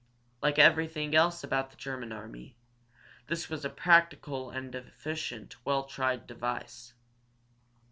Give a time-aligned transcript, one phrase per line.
[0.41, 2.55] Like everything else about the German army,
[3.27, 6.95] this was a practical and efficient, well tried device.